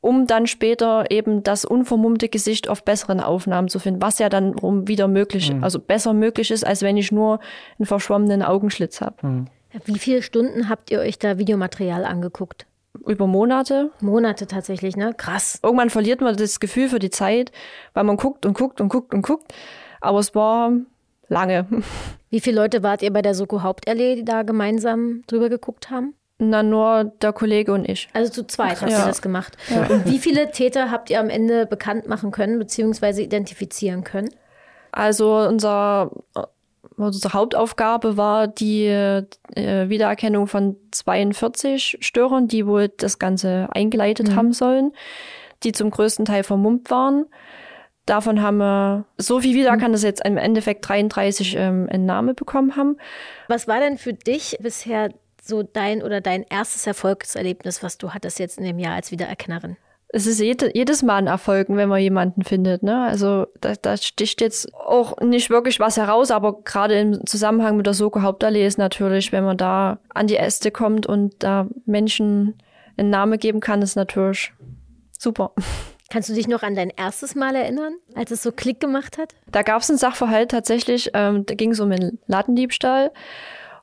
um 0.00 0.26
dann 0.26 0.46
später 0.46 1.10
eben 1.10 1.42
das 1.42 1.64
unvermummte 1.64 2.28
Gesicht 2.28 2.68
auf 2.68 2.84
besseren 2.84 3.20
Aufnahmen 3.20 3.68
zu 3.68 3.78
finden, 3.78 4.02
was 4.02 4.18
ja 4.18 4.28
dann 4.28 4.54
wieder 4.88 5.08
möglich, 5.08 5.52
mhm. 5.52 5.64
also 5.64 5.78
besser 5.78 6.12
möglich 6.12 6.50
ist, 6.50 6.66
als 6.66 6.82
wenn 6.82 6.96
ich 6.96 7.12
nur 7.12 7.40
einen 7.78 7.86
verschwommenen 7.86 8.42
Augenschlitz 8.42 9.00
habe. 9.00 9.26
Mhm. 9.26 9.46
Wie 9.84 9.98
viele 9.98 10.22
Stunden 10.22 10.68
habt 10.68 10.90
ihr 10.90 11.00
euch 11.00 11.18
da 11.18 11.38
Videomaterial 11.38 12.04
angeguckt? 12.04 12.66
Über 13.06 13.26
Monate. 13.26 13.90
Monate 14.00 14.46
tatsächlich, 14.46 14.96
ne? 14.96 15.14
Krass. 15.16 15.60
Irgendwann 15.62 15.90
verliert 15.90 16.20
man 16.20 16.36
das 16.36 16.58
Gefühl 16.58 16.88
für 16.88 16.98
die 16.98 17.10
Zeit, 17.10 17.52
weil 17.92 18.04
man 18.04 18.16
guckt 18.16 18.46
und 18.46 18.56
guckt 18.56 18.80
und 18.80 18.88
guckt 18.88 19.14
und 19.14 19.22
guckt. 19.22 19.52
Aber 20.00 20.18
es 20.18 20.34
war 20.34 20.72
lange. 21.28 21.66
Wie 22.30 22.40
viele 22.40 22.56
Leute 22.60 22.82
wart 22.82 23.02
ihr 23.02 23.12
bei 23.12 23.22
der 23.22 23.34
Soko 23.34 23.62
Hauptallee, 23.62 24.16
die 24.16 24.24
da 24.24 24.42
gemeinsam 24.42 25.22
drüber 25.26 25.48
geguckt 25.48 25.90
haben? 25.90 26.14
Na, 26.40 26.62
nur 26.62 27.04
der 27.20 27.32
Kollege 27.32 27.72
und 27.72 27.88
ich. 27.88 28.08
Also 28.12 28.30
zu 28.30 28.46
zweit 28.46 28.80
habt 28.80 28.92
ja. 28.92 29.00
ihr 29.00 29.06
das 29.06 29.22
gemacht. 29.22 29.56
Ja. 29.68 29.86
Und 29.88 30.06
wie 30.06 30.18
viele 30.18 30.52
Täter 30.52 30.90
habt 30.90 31.10
ihr 31.10 31.18
am 31.18 31.30
Ende 31.30 31.66
bekannt 31.66 32.06
machen 32.06 32.30
können, 32.30 32.60
beziehungsweise 32.60 33.22
identifizieren 33.22 34.04
können? 34.04 34.30
Also 34.92 35.36
unser, 35.36 36.12
unsere 36.96 37.32
Hauptaufgabe 37.32 38.16
war 38.16 38.46
die 38.46 38.86
äh, 38.86 39.24
Wiedererkennung 39.56 40.46
von 40.46 40.76
42 40.92 41.98
Störern, 42.00 42.46
die 42.46 42.66
wohl 42.66 42.88
das 42.88 43.18
Ganze 43.18 43.68
eingeleitet 43.72 44.28
Mhm. 44.28 44.36
haben 44.36 44.52
sollen, 44.52 44.92
die 45.64 45.72
zum 45.72 45.90
größten 45.90 46.24
Teil 46.24 46.44
vermummt 46.44 46.88
waren. 46.90 47.26
Davon 48.06 48.40
haben 48.40 48.58
wir 48.58 49.04
so 49.18 49.40
viel 49.40 49.54
wiedererkannt, 49.54 49.92
dass 49.92 50.02
jetzt 50.02 50.24
im 50.24 50.38
Endeffekt 50.38 50.88
33 50.88 51.56
ähm, 51.58 51.88
Entnahme 51.88 52.32
bekommen 52.32 52.76
haben. 52.76 52.96
Was 53.48 53.68
war 53.68 53.80
denn 53.80 53.98
für 53.98 54.14
dich 54.14 54.56
bisher 54.60 55.10
so 55.48 55.62
dein 55.62 56.02
oder 56.02 56.20
dein 56.20 56.44
erstes 56.44 56.86
Erfolgserlebnis, 56.86 57.82
was 57.82 57.98
du 57.98 58.10
hattest 58.10 58.38
jetzt 58.38 58.58
in 58.58 58.64
dem 58.64 58.78
Jahr 58.78 58.94
als 58.94 59.10
Wiedererkennerin? 59.10 59.76
es 60.10 60.26
ist 60.26 60.40
jede, 60.40 60.74
jedes 60.74 61.02
Mal 61.02 61.16
ein 61.16 61.26
Erfolg, 61.26 61.68
wenn 61.68 61.88
man 61.88 62.00
jemanden 62.00 62.42
findet. 62.42 62.82
Ne? 62.82 63.02
Also 63.02 63.46
da, 63.60 63.74
da 63.74 63.96
sticht 63.96 64.40
jetzt 64.40 64.74
auch 64.74 65.18
nicht 65.20 65.50
wirklich 65.50 65.80
was 65.80 65.98
heraus, 65.98 66.30
aber 66.30 66.62
gerade 66.62 66.98
im 66.98 67.26
Zusammenhang 67.26 67.76
mit 67.76 67.86
der 67.86 67.92
Soko 67.92 68.22
Hauptallee 68.22 68.66
ist 68.66 68.78
natürlich, 68.78 69.32
wenn 69.32 69.44
man 69.44 69.58
da 69.58 69.98
an 70.14 70.26
die 70.26 70.36
Äste 70.36 70.70
kommt 70.70 71.06
und 71.06 71.34
da 71.40 71.68
Menschen 71.84 72.54
einen 72.96 73.10
Namen 73.10 73.38
geben 73.38 73.60
kann, 73.60 73.82
ist 73.82 73.96
natürlich 73.96 74.52
super. 75.18 75.52
Kannst 76.10 76.30
du 76.30 76.32
dich 76.32 76.48
noch 76.48 76.62
an 76.62 76.74
dein 76.74 76.88
erstes 76.88 77.34
Mal 77.34 77.54
erinnern, 77.54 77.96
als 78.14 78.30
es 78.30 78.42
so 78.42 78.50
Klick 78.50 78.80
gemacht 78.80 79.18
hat? 79.18 79.34
Da 79.52 79.60
gab 79.60 79.82
es 79.82 79.90
einen 79.90 79.98
Sachverhalt 79.98 80.50
tatsächlich, 80.50 81.10
ähm, 81.12 81.44
da 81.44 81.54
ging 81.54 81.72
es 81.72 81.80
um 81.80 81.92
einen 81.92 82.18
Ladendiebstahl 82.26 83.12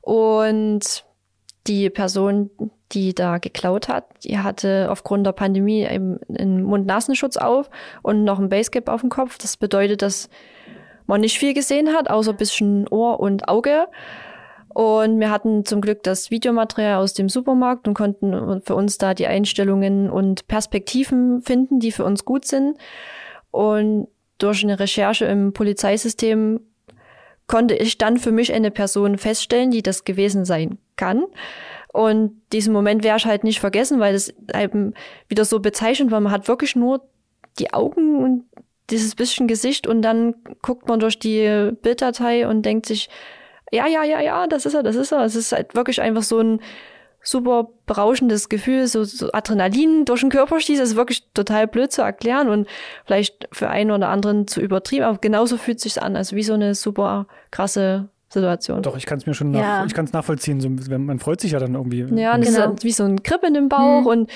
und 0.00 1.04
die 1.66 1.90
Person, 1.90 2.50
die 2.92 3.14
da 3.14 3.38
geklaut 3.38 3.88
hat, 3.88 4.04
die 4.24 4.38
hatte 4.38 4.88
aufgrund 4.90 5.26
der 5.26 5.32
Pandemie 5.32 5.86
einen 5.86 6.62
Mund-Nasenschutz 6.62 7.36
auf 7.36 7.68
und 8.02 8.24
noch 8.24 8.38
ein 8.38 8.48
Basecap 8.48 8.88
auf 8.88 9.00
dem 9.00 9.10
Kopf. 9.10 9.38
Das 9.38 9.56
bedeutet, 9.56 10.02
dass 10.02 10.28
man 11.06 11.20
nicht 11.20 11.38
viel 11.38 11.54
gesehen 11.54 11.92
hat, 11.92 12.10
außer 12.10 12.32
ein 12.32 12.36
bisschen 12.36 12.88
Ohr 12.88 13.20
und 13.20 13.48
Auge. 13.48 13.86
Und 14.68 15.20
wir 15.20 15.30
hatten 15.30 15.64
zum 15.64 15.80
Glück 15.80 16.02
das 16.02 16.30
Videomaterial 16.30 17.02
aus 17.02 17.14
dem 17.14 17.28
Supermarkt 17.28 17.88
und 17.88 17.94
konnten 17.94 18.60
für 18.60 18.74
uns 18.74 18.98
da 18.98 19.14
die 19.14 19.26
Einstellungen 19.26 20.10
und 20.10 20.46
Perspektiven 20.48 21.40
finden, 21.40 21.80
die 21.80 21.92
für 21.92 22.04
uns 22.04 22.24
gut 22.24 22.44
sind. 22.44 22.76
Und 23.50 24.08
durch 24.38 24.62
eine 24.62 24.78
Recherche 24.78 25.24
im 25.24 25.54
Polizeisystem 25.54 26.60
konnte 27.46 27.74
ich 27.74 27.98
dann 27.98 28.18
für 28.18 28.32
mich 28.32 28.52
eine 28.52 28.70
Person 28.70 29.18
feststellen, 29.18 29.70
die 29.70 29.82
das 29.82 30.04
gewesen 30.04 30.44
sein 30.44 30.78
kann. 30.96 31.24
Und 31.92 32.40
diesen 32.52 32.72
Moment 32.72 33.04
werde 33.04 33.18
ich 33.18 33.26
halt 33.26 33.44
nicht 33.44 33.60
vergessen, 33.60 34.00
weil 34.00 34.14
es 34.14 34.34
eben 34.54 34.94
wieder 35.28 35.44
so 35.44 35.60
bezeichnend 35.60 36.10
war. 36.10 36.20
Man 36.20 36.32
hat 36.32 36.48
wirklich 36.48 36.76
nur 36.76 37.08
die 37.58 37.72
Augen 37.72 38.22
und 38.22 38.44
dieses 38.90 39.14
bisschen 39.14 39.48
Gesicht 39.48 39.86
und 39.86 40.02
dann 40.02 40.34
guckt 40.62 40.88
man 40.88 41.00
durch 41.00 41.18
die 41.18 41.72
Bilddatei 41.82 42.46
und 42.46 42.62
denkt 42.62 42.86
sich, 42.86 43.08
ja, 43.72 43.86
ja, 43.86 44.04
ja, 44.04 44.20
ja, 44.20 44.46
das 44.46 44.66
ist 44.66 44.74
er, 44.74 44.82
das 44.82 44.96
ist 44.96 45.12
er. 45.12 45.24
Es 45.24 45.34
ist 45.34 45.52
halt 45.52 45.74
wirklich 45.74 46.00
einfach 46.00 46.22
so 46.22 46.38
ein 46.38 46.60
super 47.26 47.68
berauschendes 47.86 48.48
Gefühl, 48.48 48.86
so, 48.86 49.04
so 49.04 49.30
Adrenalin 49.32 50.04
durch 50.04 50.20
den 50.20 50.30
Körper 50.30 50.60
schießt. 50.60 50.80
Das 50.80 50.90
ist 50.90 50.96
wirklich 50.96 51.24
total 51.34 51.66
blöd 51.66 51.90
zu 51.92 52.02
erklären 52.02 52.48
und 52.48 52.68
vielleicht 53.04 53.48
für 53.52 53.68
einen 53.68 53.90
oder 53.90 54.08
anderen 54.08 54.46
zu 54.46 54.60
übertrieben, 54.60 55.04
aber 55.04 55.18
genauso 55.18 55.56
fühlt 55.56 55.80
sich 55.80 56.00
an, 56.00 56.14
also 56.16 56.36
wie 56.36 56.42
so 56.44 56.54
eine 56.54 56.74
super 56.74 57.26
krasse 57.50 58.08
Situation. 58.28 58.82
Doch, 58.82 58.96
ich 58.96 59.06
kann 59.06 59.18
es 59.18 59.26
mir 59.26 59.34
schon 59.34 59.50
nach, 59.50 59.60
Ja. 59.60 59.84
ich 59.86 59.94
kann's 59.94 60.12
nachvollziehen. 60.12 60.60
So, 60.60 60.68
man 60.68 61.18
freut 61.18 61.40
sich 61.40 61.52
ja 61.52 61.58
dann 61.58 61.74
irgendwie. 61.74 62.06
Ja, 62.20 62.34
und 62.34 62.42
Genau. 62.42 62.74
wie 62.82 62.92
so 62.92 63.04
ein 63.04 63.22
Kribbeln 63.22 63.54
im 63.54 63.68
Bauch 63.68 64.04
und 64.04 64.30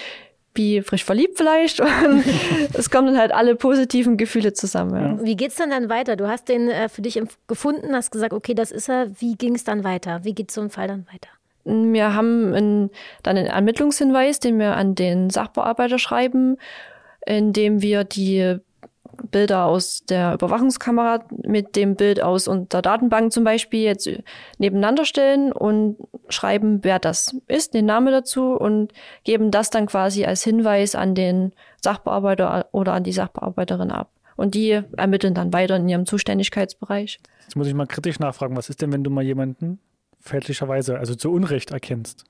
wie 0.54 0.80
frisch 0.82 1.04
verliebt 1.04 1.36
vielleicht. 1.38 1.80
Und 2.04 2.24
es 2.74 2.90
kommen 2.90 3.06
dann 3.08 3.18
halt 3.18 3.30
alle 3.32 3.54
positiven 3.54 4.16
Gefühle 4.16 4.52
zusammen. 4.52 5.18
Ja. 5.20 5.24
Wie 5.24 5.36
geht's 5.36 5.54
denn 5.56 5.70
dann 5.70 5.88
weiter? 5.88 6.16
Du 6.16 6.26
hast 6.26 6.48
den 6.48 6.68
äh, 6.68 6.88
für 6.88 7.02
dich 7.02 7.22
gefunden, 7.46 7.94
hast 7.94 8.10
gesagt, 8.10 8.32
okay, 8.32 8.54
das 8.54 8.72
ist 8.72 8.88
er. 8.88 9.08
Wie 9.20 9.36
ging 9.36 9.54
es 9.54 9.62
dann 9.62 9.84
weiter? 9.84 10.24
Wie 10.24 10.34
geht 10.34 10.50
so 10.50 10.60
ein 10.60 10.70
Fall 10.70 10.88
dann 10.88 11.06
weiter? 11.12 11.28
Wir 11.64 12.14
haben 12.14 12.54
einen, 12.54 12.90
dann 13.22 13.36
einen 13.36 13.46
Ermittlungshinweis, 13.46 14.40
den 14.40 14.58
wir 14.58 14.76
an 14.76 14.94
den 14.94 15.30
Sachbearbeiter 15.30 15.98
schreiben, 15.98 16.56
in 17.26 17.52
dem 17.52 17.82
wir 17.82 18.04
die 18.04 18.60
Bilder 19.30 19.66
aus 19.66 20.04
der 20.06 20.34
Überwachungskamera 20.34 21.24
mit 21.44 21.76
dem 21.76 21.94
Bild 21.96 22.22
aus 22.22 22.44
der 22.44 22.82
Datenbank 22.82 23.32
zum 23.32 23.44
Beispiel 23.44 23.82
jetzt 23.82 24.08
nebeneinander 24.58 25.04
stellen 25.04 25.52
und 25.52 25.98
schreiben, 26.28 26.80
wer 26.82 26.98
das 26.98 27.36
ist, 27.46 27.74
den 27.74 27.86
Namen 27.86 28.12
dazu 28.12 28.52
und 28.52 28.92
geben 29.24 29.50
das 29.50 29.70
dann 29.70 29.86
quasi 29.86 30.24
als 30.24 30.42
Hinweis 30.42 30.94
an 30.94 31.14
den 31.14 31.52
Sachbearbeiter 31.82 32.68
oder 32.72 32.94
an 32.94 33.04
die 33.04 33.12
Sachbearbeiterin 33.12 33.90
ab. 33.90 34.10
Und 34.36 34.54
die 34.54 34.80
ermitteln 34.96 35.34
dann 35.34 35.52
weiter 35.52 35.76
in 35.76 35.88
ihrem 35.88 36.06
Zuständigkeitsbereich. 36.06 37.20
Jetzt 37.42 37.56
muss 37.56 37.66
ich 37.66 37.74
mal 37.74 37.86
kritisch 37.86 38.18
nachfragen. 38.18 38.56
Was 38.56 38.70
ist 38.70 38.80
denn, 38.80 38.90
wenn 38.90 39.04
du 39.04 39.10
mal 39.10 39.24
jemanden 39.24 39.80
fälschlicherweise, 40.20 40.98
also 40.98 41.14
zu 41.14 41.30
Unrecht 41.32 41.70
erkennst? 41.70 42.24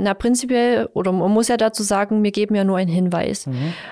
Na, 0.00 0.14
prinzipiell, 0.14 0.88
oder 0.94 1.10
man 1.10 1.32
muss 1.32 1.48
ja 1.48 1.56
dazu 1.56 1.82
sagen, 1.82 2.22
wir 2.22 2.30
geben 2.30 2.54
ja 2.54 2.62
nur 2.62 2.76
einen 2.76 2.88
Hinweis. 2.90 3.48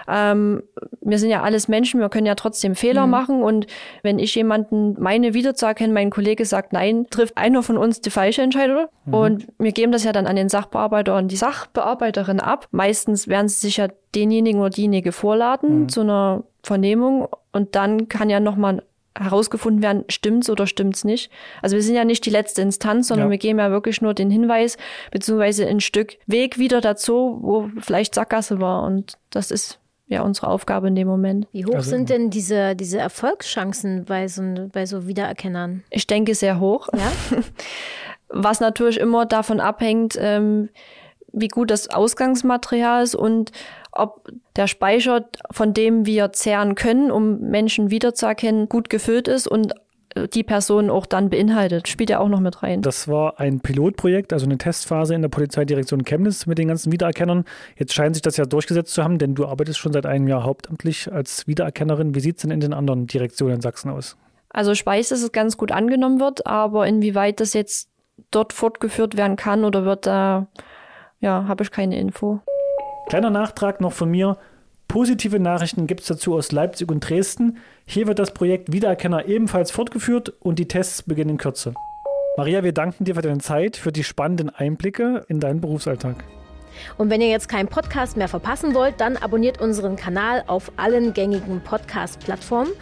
Ähm, 0.07 0.63
wir 1.01 1.19
sind 1.19 1.31
ja 1.31 1.43
alles 1.43 1.67
Menschen, 1.67 1.99
wir 1.99 2.09
können 2.09 2.29
ja 2.29 2.37
trotzdem 2.37 2.77
Fehler 2.77 3.09
machen 3.09 3.43
und 3.43 3.67
wenn 4.05 4.21
ich 4.21 4.33
jemanden 4.37 4.95
meine 5.01 5.35
wiederzuerkennen, 5.35 5.93
mein 5.93 6.11
Kollege 6.11 6.45
sagt 6.45 6.73
nein, 6.73 7.07
trifft 7.11 7.37
einer 7.37 7.65
von 7.65 7.77
uns 7.77 8.03
die 8.03 8.11
falsche 8.11 8.43
Entscheidung 8.43 8.87
und 9.11 9.49
wir 9.59 9.73
geben 9.73 9.91
das 9.91 10.05
ja 10.05 10.13
dann 10.13 10.29
an 10.29 10.37
den 10.37 10.49
Sachbearbeiter 10.49 11.17
und 11.17 11.33
die 11.33 11.37
Sachbearbeiterin 11.37 12.39
ab. 12.39 12.69
Meistens 12.71 13.27
werden 13.27 13.49
sie 13.49 13.67
sich 13.67 13.79
ja 13.79 13.89
denjenigen 14.15 14.61
oder 14.61 14.71
diejenige 14.71 15.11
vorladen 15.11 15.89
zu 15.89 16.03
einer 16.03 16.45
Vernehmung 16.63 17.27
und 17.51 17.75
dann 17.75 18.07
kann 18.07 18.31
ja 18.31 18.39
nochmal 18.39 18.83
herausgefunden 19.19 19.83
werden, 19.83 20.05
stimmt's 20.09 20.49
oder 20.51 20.67
stimmt's 20.67 21.05
nicht. 21.05 21.31
Also 21.63 21.77
wir 21.77 21.83
sind 21.83 21.95
ja 21.95 22.05
nicht 22.05 22.25
die 22.27 22.31
letzte 22.31 22.63
Instanz, 22.63 23.09
sondern 23.09 23.29
Ja. 23.29 23.31
wir 23.33 23.39
geben 23.39 23.59
ja 23.59 23.71
wirklich 23.71 24.01
nur 24.01 24.15
den 24.15 24.31
Hinweis 24.31 24.77
beziehungsweise 25.11 25.67
ein 25.67 25.81
Stück 25.81 26.17
Weg 26.27 26.59
wieder 26.59 26.81
dazu, 26.81 27.39
wo 27.43 27.71
vielleicht 27.81 28.15
Sackgasse 28.15 28.61
war 28.61 28.83
und 28.85 29.19
das 29.31 29.51
ist 29.51 29.79
ja 30.09 30.23
unsere 30.23 30.47
Aufgabe 30.49 30.87
in 30.89 30.95
dem 30.95 31.09
Moment. 31.09 31.49
Wie 31.53 31.65
hoch 31.67 31.75
Also- 31.75 31.91
sind 31.91 32.11
denn 32.11 32.31
diese, 32.31 32.77
diese 32.77 32.99
Erfolgschancen 32.99 34.05
bei 34.05 34.29
so, 34.29 34.43
bei 34.73 34.87
so 34.87 35.07
Wiedererkennern? 35.09 35.83
Ich 35.91 36.07
denke 36.07 36.35
sehr 36.35 36.61
hoch, 36.61 36.89
Ja? 36.95 37.11
was 38.29 38.61
natürlich 38.61 38.99
immer 38.99 39.27
davon 39.27 39.61
abhängt, 39.61 40.17
ähm, 40.21 40.69
wie 41.33 41.49
gut 41.49 41.71
das 41.71 41.89
Ausgangsmaterial 41.91 43.03
ist 43.03 43.15
und 43.15 43.53
ob 43.99 44.29
der 44.57 44.67
Speicher, 44.67 45.27
von 45.51 45.75
dem 45.75 46.07
wir 46.07 46.33
zehren 46.33 46.75
können, 46.75 47.11
um 47.11 47.41
Menschen 47.41 47.91
wiederzuerkennen, 47.91 48.69
gut 48.69 48.91
gefüllt 48.91 49.29
ist 49.29 49.47
und 49.47 49.75
äh, 50.15 50.29
die 50.29 50.43
Person 50.43 50.91
auch 50.91 51.07
dann 51.07 51.31
beinhaltet. 51.31 51.89
Spielt 51.89 52.11
ja 52.11 52.19
auch 52.19 52.29
noch 52.29 52.41
mit 52.41 52.63
rein. 52.63 52.83
Das 52.83 53.09
war 53.09 53.39
ein 53.39 53.61
Pilotprojekt, 53.61 54.33
also 54.33 54.47
eine 54.47 54.59
Testphase 54.59 55.15
in 55.15 55.23
der 55.23 55.29
Polizeidirektion 55.29 56.05
Chemnitz 56.05 56.47
mit 56.47 56.59
den 56.59 56.69
ganzen 56.69 56.93
Wiedererkennern. 56.93 57.45
Jetzt 57.77 57.95
scheint 57.95 58.15
sich 58.15 58.23
das 58.23 58.37
ja 58.37 58.45
durchgesetzt 58.45 58.95
zu 58.95 59.05
haben, 59.05 59.19
denn 59.19 59.35
du 59.35 59.47
arbeitest 59.47 59.79
schon 59.79 59.93
seit 59.93 60.07
einem 60.07 60.27
Jahr 60.27 60.45
hauptamtlich 60.45 61.13
als 61.13 61.47
Wiedererkennerin. 61.47 62.15
Wie 62.15 62.21
sieht 62.21 62.37
es 62.37 62.43
denn 62.43 62.51
in 62.51 62.61
den 62.61 62.73
anderen 62.73 63.07
Direktionen 63.07 63.57
in 63.57 63.61
Sachsen 63.61 63.91
aus? 63.91 64.17
Also 64.51 64.73
ich 64.73 64.85
weiß, 64.85 65.11
dass 65.11 65.23
es 65.23 65.33
ganz 65.33 65.57
gut 65.57 65.71
angenommen 65.71 66.19
wird, 66.21 66.47
aber 66.47 66.87
inwieweit 66.87 67.41
das 67.41 67.53
jetzt 67.53 67.91
dort 68.31 68.53
fortgeführt 68.53 69.17
werden 69.17 69.37
kann 69.37 69.65
oder 69.65 69.85
wird, 69.85 70.07
da 70.07 70.47
ja, 71.21 71.47
habe 71.47 71.63
ich 71.63 71.71
keine 71.71 71.99
Info. 71.99 72.41
Kleiner 73.07 73.31
Nachtrag 73.31 73.81
noch 73.81 73.93
von 73.93 74.11
mir. 74.11 74.37
Positive 74.89 75.39
Nachrichten 75.39 75.87
gibt 75.87 76.01
es 76.01 76.09
dazu 76.09 76.35
aus 76.35 76.51
Leipzig 76.51 76.91
und 76.91 77.01
Dresden. 77.01 77.59
Hier 77.87 78.09
wird 78.09 78.19
das 78.19 78.35
Projekt 78.35 78.73
Wiedererkenner 78.73 79.27
ebenfalls 79.27 79.71
fortgeführt 79.71 80.33
und 80.41 80.59
die 80.59 80.67
Tests 80.67 81.03
beginnen 81.03 81.31
in 81.31 81.39
Kürze. 81.39 81.75
Maria, 82.37 82.65
wir 82.65 82.73
danken 82.73 83.05
dir 83.05 83.15
für 83.15 83.23
deine 83.23 83.39
Zeit, 83.39 83.77
für 83.77 83.93
die 83.93 84.03
spannenden 84.03 84.51
Einblicke 84.51 85.25
in 85.29 85.39
deinen 85.39 85.61
Berufsalltag. 85.61 86.17
Und 86.99 87.09
wenn 87.09 87.21
ihr 87.21 87.29
jetzt 87.29 87.49
keinen 87.49 87.69
Podcast 87.69 88.17
mehr 88.17 88.29
verpassen 88.29 88.75
wollt, 88.75 89.01
dann 89.01 89.17
abonniert 89.17 89.61
unseren 89.61 89.97
Kanal 89.97 90.43
auf 90.49 90.73
allen 90.77 91.15
gängigen 91.15 91.61
Podcast-Plattformen. 91.63 92.73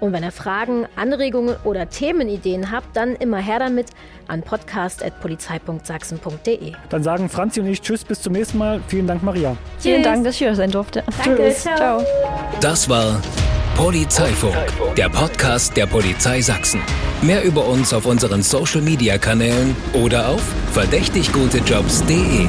Und 0.00 0.12
wenn 0.12 0.24
ihr 0.24 0.32
Fragen, 0.32 0.86
Anregungen 0.96 1.54
oder 1.64 1.88
Themenideen 1.88 2.70
habt, 2.70 2.94
dann 2.96 3.14
immer 3.16 3.38
her 3.38 3.58
damit 3.58 3.86
an 4.26 4.42
podcast.polizei.sachsen.de. 4.42 6.72
Dann 6.88 7.02
sagen 7.02 7.28
Franzi 7.28 7.60
und 7.60 7.66
ich 7.66 7.82
Tschüss, 7.82 8.04
bis 8.04 8.22
zum 8.22 8.32
nächsten 8.32 8.56
Mal. 8.58 8.80
Vielen 8.88 9.06
Dank, 9.06 9.22
Maria. 9.22 9.56
Vielen 9.78 10.02
Dank, 10.02 10.24
dass 10.24 10.34
ich 10.34 10.38
hier 10.38 10.54
sein 10.54 10.70
durfte. 10.70 11.02
Danke, 11.24 11.52
ciao. 11.54 11.76
Ciao. 11.76 12.02
Das 12.60 12.86
war 12.88 13.20
Polizeifunk, 13.76 14.54
der 14.96 15.08
Podcast 15.08 15.76
der 15.76 15.86
Polizei 15.86 16.40
Sachsen. 16.40 16.80
Mehr 17.22 17.44
über 17.44 17.66
uns 17.66 17.92
auf 17.92 18.06
unseren 18.06 18.42
Social 18.42 18.82
Media 18.82 19.18
Kanälen 19.18 19.76
oder 19.92 20.28
auf 20.28 20.42
verdächtiggutejobs.de. 20.72 22.48